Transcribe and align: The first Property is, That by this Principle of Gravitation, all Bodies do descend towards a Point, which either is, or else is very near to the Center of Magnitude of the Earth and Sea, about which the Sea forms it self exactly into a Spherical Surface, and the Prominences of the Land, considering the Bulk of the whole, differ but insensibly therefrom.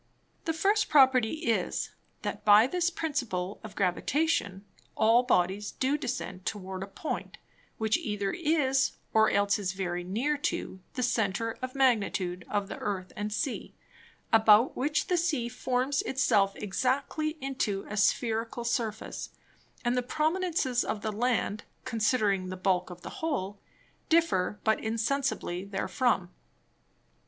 The 0.45 0.53
first 0.53 0.89
Property 0.89 1.45
is, 1.45 1.91
That 2.23 2.43
by 2.43 2.65
this 2.65 2.89
Principle 2.89 3.59
of 3.63 3.75
Gravitation, 3.75 4.65
all 4.97 5.21
Bodies 5.21 5.69
do 5.73 5.95
descend 5.95 6.43
towards 6.43 6.83
a 6.83 6.87
Point, 6.87 7.37
which 7.77 7.97
either 7.99 8.31
is, 8.33 8.93
or 9.13 9.29
else 9.29 9.59
is 9.59 9.73
very 9.73 10.03
near 10.03 10.37
to 10.37 10.79
the 10.95 11.03
Center 11.03 11.55
of 11.61 11.75
Magnitude 11.75 12.45
of 12.49 12.67
the 12.67 12.79
Earth 12.79 13.13
and 13.15 13.31
Sea, 13.31 13.75
about 14.33 14.75
which 14.75 15.05
the 15.05 15.17
Sea 15.17 15.47
forms 15.47 16.01
it 16.01 16.17
self 16.17 16.55
exactly 16.55 17.37
into 17.39 17.85
a 17.87 17.95
Spherical 17.95 18.63
Surface, 18.63 19.29
and 19.85 19.95
the 19.95 20.01
Prominences 20.01 20.83
of 20.83 21.03
the 21.03 21.11
Land, 21.11 21.63
considering 21.85 22.49
the 22.49 22.57
Bulk 22.57 22.89
of 22.89 23.01
the 23.03 23.17
whole, 23.21 23.59
differ 24.09 24.59
but 24.63 24.83
insensibly 24.83 25.63
therefrom. 25.63 26.31